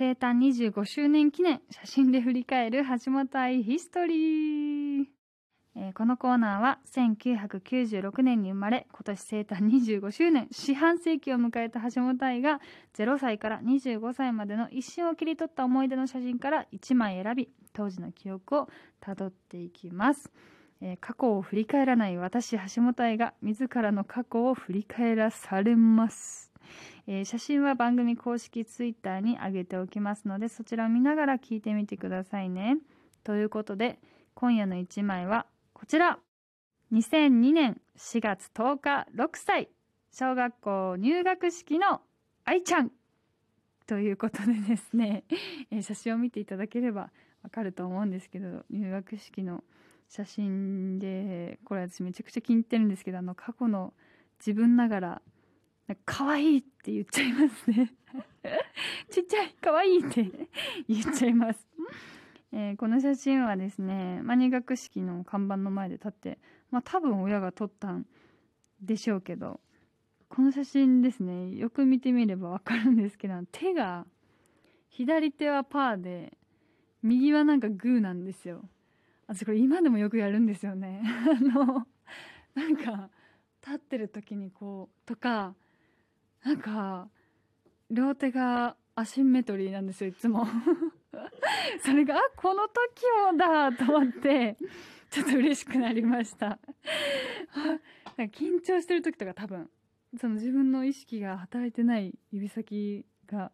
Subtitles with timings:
[0.00, 5.04] 生誕25周年記念写真で振り返る橋本愛ヒストリー、
[5.76, 12.62] えーこのコーナーは1996年に生まれ今年生誕25周年四半世紀を迎えた橋本愛が
[12.96, 18.68] 0歳から25歳までの一瞬を切り取った思い出の写真から1枚選び当時の記憶を
[19.00, 20.30] たどっていきます、
[20.80, 26.49] えー過去を振り返らない私橋本愛が自らの過去を振り返らされます、
[27.06, 32.78] えー写真は番組公式ツイッターに上げておきますのでそちらを見ながら聞いてみてくださいね。
[33.24, 33.98] ということで
[34.34, 36.18] 今夜の1枚はこちら。
[36.92, 39.68] 2002年4月10日6歳
[40.12, 42.00] 小学校入学式の
[42.44, 42.90] 愛ちゃん。
[43.86, 45.24] ということでですね、
[45.70, 47.10] えー写真を見ていただければ
[47.42, 49.62] わかると思うんですけど入学式の
[50.08, 53.94] 写真でこれ私めちゃくちゃ気に入ってるんですけどあの過去の
[54.38, 55.22] 自分ながら
[56.04, 57.92] 可愛いって言っちゃいますね。
[59.10, 60.30] ちっちゃい可愛いって
[60.88, 61.66] 言っちゃいます、
[62.52, 66.38] えーこの写真はですね、まあ、入学式の看板の前で立って
[66.70, 68.06] まあ多分親が撮ったん
[68.80, 69.60] でしょうけど
[70.28, 74.06] この写真ですねよく見てみればわかるんですけど手が
[74.88, 76.36] 左手はパーで
[77.02, 78.68] 右はなんかグーなんですよ。
[79.26, 81.02] 私これ今でもよくやるんですよね。
[81.06, 81.86] あの
[82.54, 83.08] なんか
[83.64, 85.54] 立ってる時にこうとか
[86.44, 87.08] なんか
[87.90, 90.46] 両手がアシンメトリーなんですよいつも。
[91.82, 94.56] それがあこの時もだと思って
[95.10, 96.58] ちょっと嬉しくなりました。
[98.16, 99.70] なんか緊張してる時とか多分
[100.18, 103.52] その自分の意識が働いてない指先が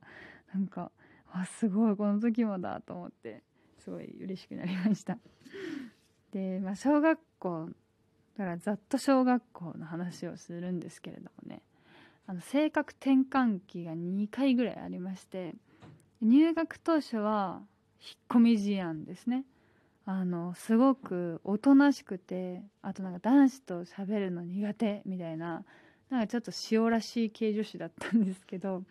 [0.53, 0.91] なんか
[1.33, 3.43] あすごいこの時もだと思って
[3.78, 5.19] すごい嬉しくなりました。
[6.33, 7.71] で、まあ、小学校
[8.37, 11.62] だからざっと小学校の話をするんですけれどもね。
[12.27, 15.55] あの性格転換期が2回ぐらいありまして
[16.21, 17.61] 入学当初は
[18.01, 19.45] 引っ込み思案ですね。
[20.09, 25.65] あのすごくおとなしくてあとなんか男子と喋るの苦手みたいな
[26.11, 28.84] なんかちょっと塩らしい系女子だったんですけど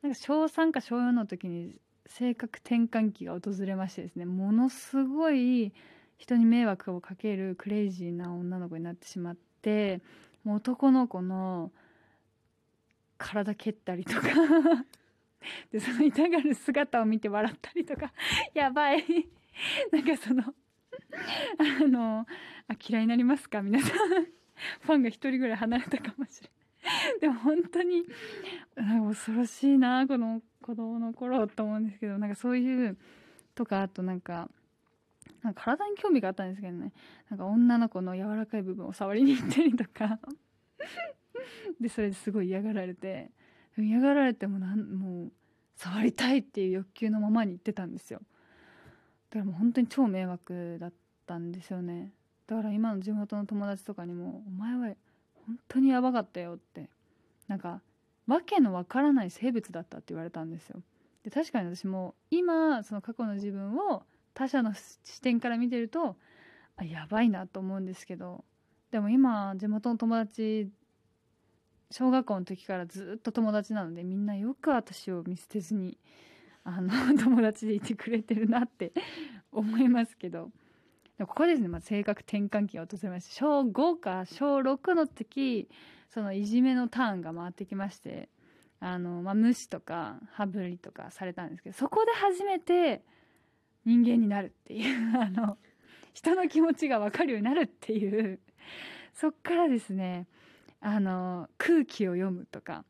[0.00, 5.74] なんか小3か小4の時に性格転換期が訪れましてですねものすごい
[6.16, 10.00] 人に迷惑をかけるクレイジーな女の子になってしまって
[10.42, 11.70] もう男の子の
[13.18, 14.28] 体蹴ったりとか。
[15.70, 18.12] でその痛がる姿を見て笑ったりとか。
[18.54, 19.04] やばい。
[19.92, 22.26] なんかそのあの
[22.68, 23.62] あ嫌いになりますか？
[23.62, 24.26] 皆さん。
[24.80, 28.04] ファンが一人ぐらい離れたかもしれないでも本当に
[28.74, 32.18] なんか恐ろしいなこの子供の頃と思うんですけど。
[32.18, 32.96] なんかそういう
[33.54, 34.50] とかあとなんか
[35.42, 36.92] なんか体に興味があったんですけどね。
[37.30, 40.18] なんか女の子の柔らかい部分を触りに行ったりとか。
[41.80, 43.30] でそれですごい嫌がられて
[43.76, 45.32] 嫌がられてもなんもう
[45.76, 48.20] 触りたいっていう欲求のままに行ってたんですよ。
[49.30, 50.92] だからもう本当に超迷惑だっ
[51.26, 52.12] たんですよね。
[52.46, 54.96] だから今の地元の友達とかにも「お前は
[55.46, 56.88] 本当にやばかったよ」って
[57.48, 57.82] なんか
[58.26, 60.82] わけのわからない生物だったって言われたんですよ。
[61.22, 66.16] で確かに私も今その過去の自分を他者の視点から見てると
[66.76, 68.44] あやばいなと思うんですけど
[68.90, 70.70] でも今地元の友達
[71.90, 75.98] 小学校の時からずっと友達なのでみんなよく私を見捨てずに
[76.64, 78.92] あの 友達でいてくれてるなって
[79.52, 80.50] 思いますけど。
[81.18, 85.66] ここですね、まあ、性格転換期が訪れまして小5か小6の時
[86.10, 88.28] そのいじめのターンが回ってきまして
[88.80, 93.02] あの、まあ、無視とか羽振りとかされたんですけどそこで初めて
[93.86, 95.56] 人間になるっていう あの
[96.12, 98.40] 人の気持ちが分かるようになるっていう。
[99.14, 100.26] そっからですね
[100.80, 102.84] あの空気を読むとか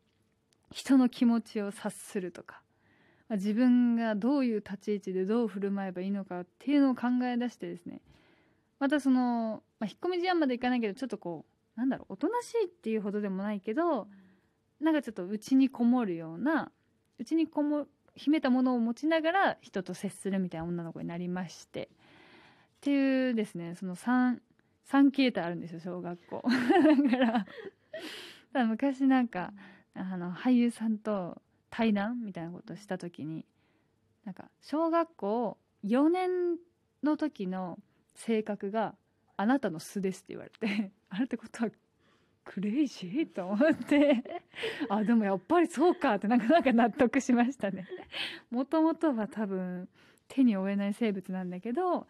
[0.70, 2.60] 人の気持ちを察するとか
[3.28, 8.00] まあ自分がどういう立ち位置でどう振る舞えばいいのかっていうのを考え出してですね
[8.78, 11.44] またその、まあ、引っ込み思案までいかないけどちょっとこ
[11.76, 14.08] うなんだろうおとなしいっていうほどでもないけど
[14.80, 16.70] なんかちょっと内にこもるような
[17.18, 21.88] 内にこも秘めたものを持ちながら人と接するみたいな女の子になりましてっ
[22.80, 24.38] ていうですねその 3,
[24.90, 26.42] 3形態あるんですよ小学校。
[27.12, 27.44] だか
[28.52, 29.52] ら昔なんか
[29.94, 31.40] あの俳優さんと
[31.70, 33.44] 対談みたいなことした時に
[34.24, 36.56] なんか小学校4年
[37.02, 37.78] の時の
[38.14, 38.94] 性格が
[39.36, 41.70] あなたの素ですって言われてあれってことは
[42.44, 44.22] クレイジーと思って
[44.88, 47.86] あでもやっぱりそうかってなかなか納得しましたね。
[48.50, 49.88] もともとは多分
[50.28, 52.06] 手に負えない生物なんだけど、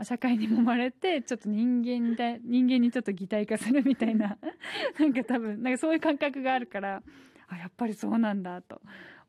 [0.00, 4.38] まあ社会に揉まれてちょっと人間だ人間にちょっと擬態化するみたいな。
[4.98, 7.02] なんか多分なんかそういう感覚があるから
[7.48, 8.80] あやっぱりそうなんだと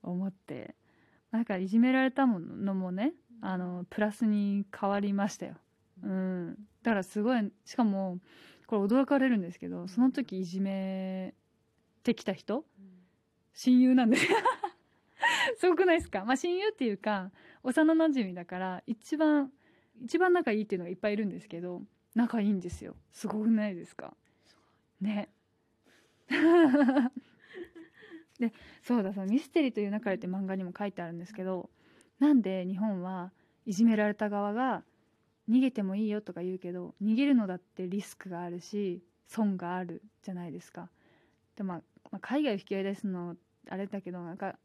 [0.02, 0.76] 思って。
[1.32, 5.56] なんかいじめられたものもねあのプラスに変わりましたよ、
[6.04, 8.20] うん、だからすごいしかも
[8.68, 11.34] これ驚かれるんですけどその時いじめ
[12.04, 12.66] てきた人
[13.54, 14.28] 親友なんです。
[15.58, 17.32] すごくないですか、まあ、親友っていうか
[17.64, 19.52] 幼なじみだから一番
[20.02, 21.82] 一番仲いいっていうのがいっぱいいるんですけど
[22.16, 22.96] 仲いいんですよ。
[23.12, 24.14] すごくないですか？
[25.00, 25.30] ね。
[28.40, 31.70] でそうだそのミステリーという中でって漫画にも書いてあるんですけど
[32.20, 33.32] なんで日本は
[33.66, 34.84] いじめられた側が
[35.50, 40.90] 逃げてもいいよとか言うけど逃げるのだってリスクがあるし損があるじゃないですか。
[41.56, 41.82] でまあ、
[42.12, 43.36] まあ、海外を引き合い出すの
[43.70, 44.58] あれだけどなんか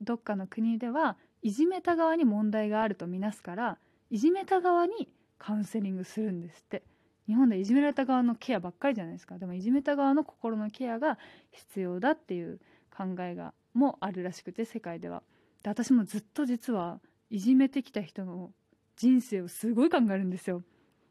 [0.00, 3.78] どっかの国ではいじめた側に問題があるとみなすから
[4.10, 5.08] いじめた側に
[5.38, 6.82] カウンセリングするんですって。
[7.30, 9.38] 日本でいじめられた側のケアばっかりじゃないですか。
[9.38, 11.16] でもいじめた側の心のケアが
[11.52, 12.58] 必要だっていう
[12.90, 15.22] 考えがもあるらしくて世界では。
[15.62, 16.98] で私もずっと実は
[17.30, 18.50] いじめてきた人の
[18.96, 20.64] 人生をすごい考えるんですよ。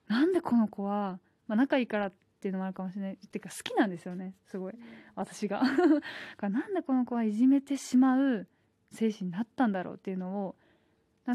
[0.10, 3.14] なんでこの子は、まあ、仲いいからっていうのもあるかもしれない。
[3.14, 4.36] っていうか好きなんですよね。
[4.46, 4.74] すごい。
[5.16, 5.62] 私が。
[6.42, 8.46] なんでこの子はいじめてしまう
[8.92, 10.56] 精神になったんだろうっていうのを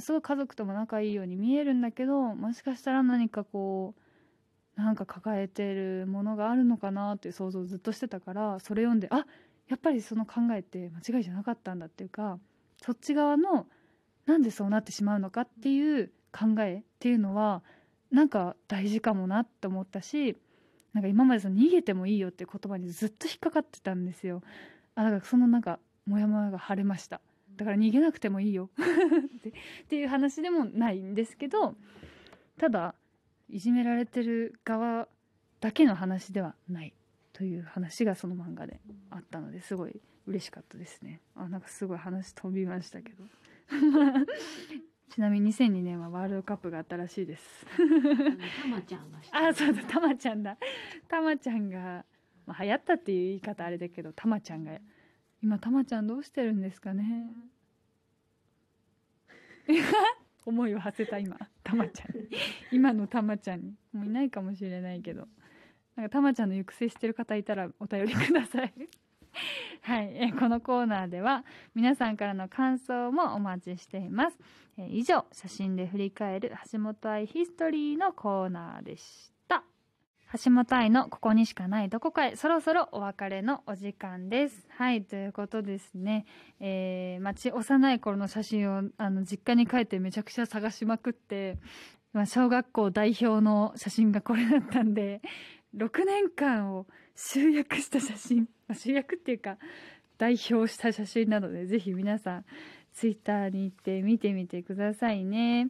[0.01, 9.25] すごい家族とも仲いいように見えるんだけどもしかしたら何かこうなんか抱えてるものがあるのかなっていう想像をずっとしてたからそれ読んであ
[9.69, 12.39] やっぱりその考えって間違いじゃなかったんだっていうか
[12.83, 13.67] そっち側の
[14.27, 17.63] なんでそうなってしまうのかっていう考えっていうのは
[18.11, 20.37] なんか大事かもなって思ったし
[20.93, 24.43] なんか今までその逃げてもいいよっていう言葉にずっと引っかかってたんですよ。
[24.95, 27.21] あだからそのなんかモヤモヤが晴れました。
[27.57, 28.71] だから逃げなくてもいいよ。
[28.79, 29.53] ってっ
[29.89, 31.77] ていう話でもないんですけど
[32.59, 32.95] ただ
[33.49, 35.09] いじめられてる側
[35.61, 36.95] だけの話ではない
[37.33, 38.81] という話がその漫画で
[39.11, 41.21] あったのですごい嬉しかったですね。
[41.35, 43.25] あなんかすごい話飛びましたけど。
[45.11, 47.67] ちなみに2002年はワールドカップがあったらしいです。
[47.67, 50.57] たまちゃんが あそうだたまちゃんだ。
[51.09, 52.05] たまちゃんが、
[52.47, 54.79] まあ、流行ったっていう言い方あれだけどたまちゃんが
[55.45, 57.31] 今たまちゃんどうしてるんですかね？
[60.47, 62.29] 思いを馳せた今たまちゃんに。
[62.73, 63.75] 今のたまちゃんに。
[63.93, 65.29] もういないかもしれないけど。
[65.97, 68.73] なんかたまちゃんの行く末してる方いたらお便りください。
[69.83, 70.17] はい。
[70.17, 71.45] えこのコーナーでは
[71.75, 74.39] 皆さんからの感想もお待ちしています。
[74.79, 79.34] え以上写真で振り返る橋本愛ヒストリーのコーナーでした
[80.43, 82.35] 橋本愛のここにしかないどこかへ。
[82.35, 84.67] そろそろお別れのお時間です。
[84.71, 86.27] はいということですね。
[86.59, 91.59] えー、まち幼い頃の写真をあの実家に帰ってめちゃくちゃ探しまくって
[92.13, 95.21] 今小学校代表の写真がこれだったんで
[95.77, 99.59] 6年間を集約した写真、ま、集約っていうか
[100.19, 102.45] 代表した写真なのでぜひ皆さん
[102.93, 105.69] ツイッターに行って見てみてくださいね。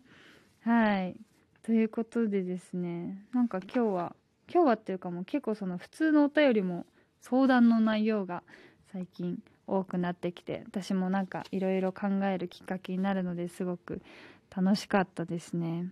[0.63, 1.17] はい。
[1.63, 4.17] ということでですねなんか今日は
[4.55, 6.87] 今日はっていうかもう結構その普通のお便りも
[7.21, 8.45] 相談の内容が
[8.93, 14.01] 最近多くなってきて私もなんかいろいろ考えるきっかけになるのですごく
[14.55, 15.89] 楽しかったですね。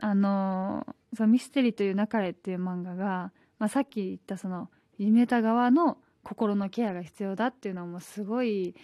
[0.00, 0.84] あの
[1.16, 3.30] そのミステリーという流れっていう漫画が、
[3.60, 4.68] まあ、さっき言ったその
[4.98, 8.74] いじめた側の心のケアが必要だっていうのはもうすごい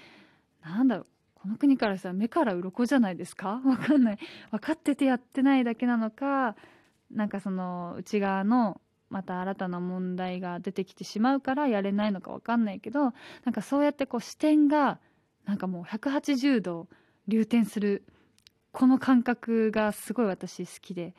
[0.62, 3.60] なんだろうこの国からしたら目から鱗じゃないですか？
[3.64, 4.18] わかんない。
[4.52, 6.54] 分かっててやってないだけなのか
[7.10, 13.12] なんかその内側のまた新たな問題が出てきてしまうからやれないのか分かんないけど
[13.44, 15.00] なんかそうやってこう視点が
[15.44, 16.86] なんかもう180度
[17.26, 18.04] 流転する
[18.72, 21.14] この感覚がすごい私好きで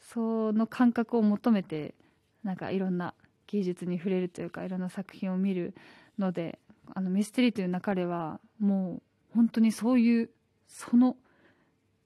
[0.00, 1.94] その感覚を求めて
[2.42, 3.14] なんかいろんな
[3.46, 5.74] 芸術に触れるというかいろんな作品を見る
[6.18, 6.58] ので
[6.94, 9.02] あのミステリーという中ではもう
[9.34, 10.30] 本当にそういう
[10.66, 11.16] その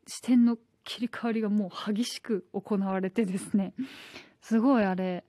[0.07, 3.75] 視点の切り替わりがもう激しく行われてですね
[4.41, 5.25] すごいあれ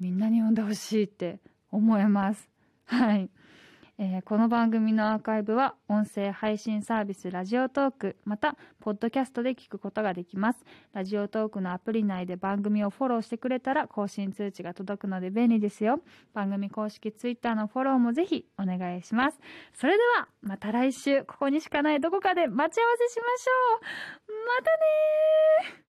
[0.00, 1.38] みんなに読んでほしいって
[1.70, 2.48] 思います。
[2.86, 3.30] はい。
[4.02, 10.64] えー、この番組のアーカイブは音声配信サービスラジオトークまたポッドキャストで聞くことができます。
[10.94, 16.00] ラジオトークのアプリ内で番組をフォローしてくれたら更新通知が届くので便利ですよ。
[16.32, 19.38] 番組公式ツイッターのフォローもぜひお願いします。
[19.74, 21.22] それではまた来週。
[21.24, 22.00] ここにしかない。
[22.00, 23.82] どこかで待ち合わせしましょう。
[24.46, 25.89] またね